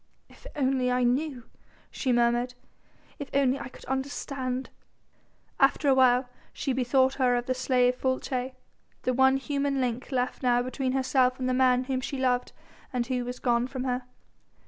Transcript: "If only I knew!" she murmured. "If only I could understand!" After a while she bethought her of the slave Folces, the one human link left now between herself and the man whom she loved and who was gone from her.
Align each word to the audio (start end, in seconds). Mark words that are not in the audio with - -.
"If 0.29 0.47
only 0.55 0.89
I 0.91 1.03
knew!" 1.03 1.43
she 1.91 2.11
murmured. 2.11 2.55
"If 3.19 3.29
only 3.35 3.59
I 3.59 3.67
could 3.69 3.85
understand!" 3.85 4.71
After 5.59 5.87
a 5.89 5.93
while 5.93 6.27
she 6.51 6.73
bethought 6.73 7.13
her 7.21 7.35
of 7.35 7.45
the 7.45 7.53
slave 7.53 7.97
Folces, 8.01 8.53
the 9.03 9.13
one 9.13 9.37
human 9.37 9.79
link 9.79 10.11
left 10.11 10.41
now 10.41 10.63
between 10.63 10.93
herself 10.93 11.39
and 11.39 11.47
the 11.47 11.53
man 11.53 11.83
whom 11.83 12.01
she 12.01 12.17
loved 12.17 12.51
and 12.91 13.05
who 13.05 13.23
was 13.25 13.37
gone 13.37 13.67
from 13.67 13.83
her. 13.83 14.05